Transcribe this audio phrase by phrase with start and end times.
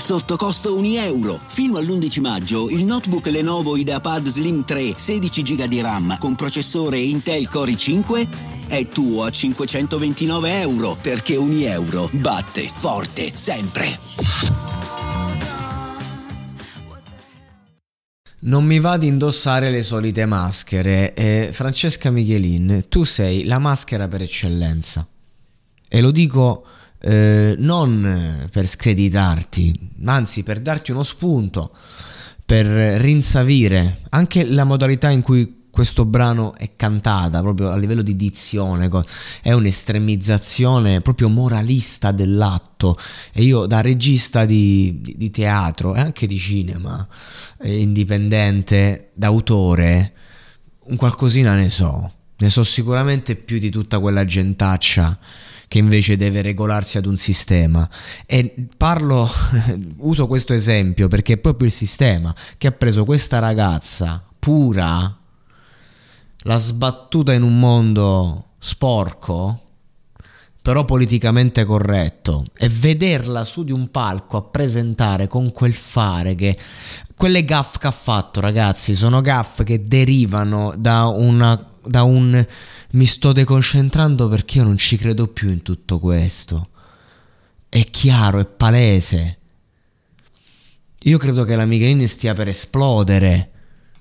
[0.00, 1.38] Sotto costo 1 euro.
[1.46, 6.98] Fino all'11 maggio il notebook Lenovo IdeaPad Slim 3 16 GB di RAM con processore
[6.98, 8.28] Intel Core i5
[8.66, 13.98] è tuo a 529 euro perché 1 euro batte forte sempre.
[18.40, 21.12] Non mi va di indossare le solite maschere.
[21.12, 25.06] Eh, Francesca Michelin, tu sei la maschera per eccellenza.
[25.86, 26.64] E lo dico
[27.00, 31.72] eh, non per screditarti, anzi per darti uno spunto,
[32.44, 38.16] per rinsavire anche la modalità in cui questo brano è cantata proprio a livello di
[38.16, 38.90] dizione,
[39.40, 42.98] è un'estremizzazione proprio moralista dell'atto.
[43.32, 47.06] E io da regista di, di, di teatro e anche di cinema
[47.60, 50.12] eh, indipendente, d'autore,
[50.86, 55.16] un qualcosina ne so, ne so sicuramente più di tutta quella gentaccia
[55.70, 57.88] che invece deve regolarsi ad un sistema.
[58.26, 59.30] E parlo,
[59.98, 65.16] uso questo esempio perché è proprio il sistema che ha preso questa ragazza pura,
[66.38, 69.60] l'ha sbattuta in un mondo sporco,
[70.60, 76.58] però politicamente corretto, e vederla su di un palco a presentare con quel fare che
[77.14, 82.46] quelle gaff che ha fatto, ragazzi, sono gaff che derivano da una da un
[82.92, 86.68] mi sto deconcentrando perché io non ci credo più in tutto questo.
[87.68, 89.38] È chiaro, è palese.
[91.04, 93.50] Io credo che la Michelini stia per esplodere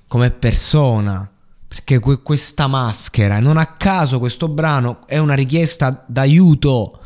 [0.07, 1.31] come persona.
[1.67, 6.99] Perché que- questa maschera, non a caso questo brano è una richiesta d'aiuto.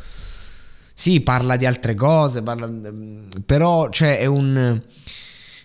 [0.94, 2.72] Sì, parla di altre cose, parla,
[3.44, 4.80] però cioè, è un,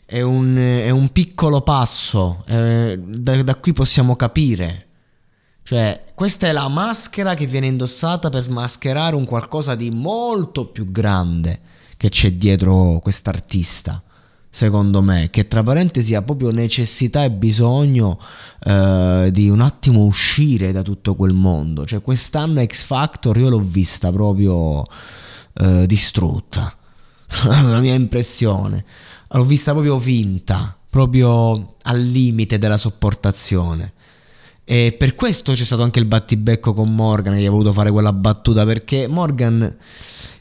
[0.05, 2.43] è, un, è un piccolo passo.
[2.45, 4.88] Eh, da, da qui possiamo capire
[5.69, 10.91] cioè, questa è la maschera che viene indossata per smascherare un qualcosa di molto più
[10.91, 11.59] grande
[11.95, 14.01] che c'è dietro quest'artista.
[14.49, 18.17] Secondo me, che tra parentesi ha proprio necessità e bisogno
[18.65, 21.85] eh, di un attimo uscire da tutto quel mondo.
[21.85, 24.83] Cioè, quest'anno X Factor io l'ho vista proprio
[25.53, 26.75] eh, distrutta.
[27.45, 28.83] la mia impressione.
[29.33, 33.93] L'ho vista proprio vinta, proprio al limite della sopportazione.
[34.71, 38.13] E per questo c'è stato anche il battibecco con Morgan che ha voluto fare quella
[38.13, 39.61] battuta perché Morgan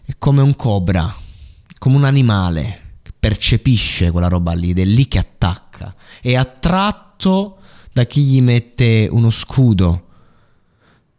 [0.05, 1.17] è come un cobra,
[1.79, 5.95] come un animale che percepisce quella roba lì ed è lì che attacca.
[6.21, 7.59] È attratto
[7.91, 10.09] da chi gli mette uno scudo,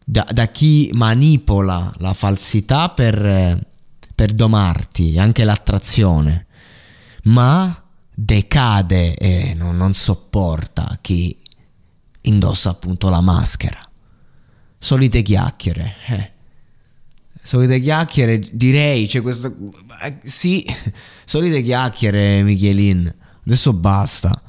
[0.05, 3.59] da, da chi manipola la falsità per,
[4.13, 6.45] per domarti, anche l'attrazione,
[7.23, 11.35] ma decade e non, non sopporta chi
[12.29, 13.79] indossa appunto la maschera.
[14.77, 16.31] Solite chiacchiere, eh.
[17.41, 19.53] Solite chiacchiere, direi, c'è questo...
[20.03, 20.65] Eh, sì,
[21.25, 23.13] solite chiacchiere, Michelin.
[23.45, 24.41] Adesso basta.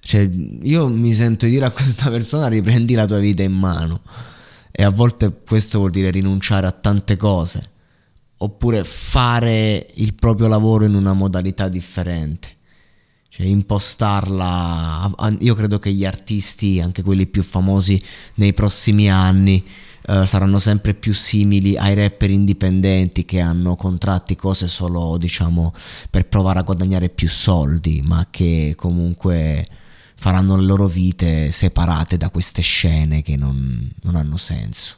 [0.00, 0.28] Cioè,
[0.62, 4.02] io mi sento dire a questa persona riprendi la tua vita in mano.
[4.70, 7.70] E a volte questo vuol dire rinunciare a tante cose.
[8.38, 12.57] Oppure fare il proprio lavoro in una modalità differente
[13.38, 15.14] cioè impostarla.
[15.38, 18.02] Io credo che gli artisti, anche quelli più famosi
[18.34, 19.64] nei prossimi anni,
[20.08, 25.72] eh, saranno sempre più simili ai rapper indipendenti che hanno contratti cose solo, diciamo,
[26.10, 29.64] per provare a guadagnare più soldi, ma che comunque
[30.16, 34.97] faranno le loro vite separate da queste scene che non, non hanno senso.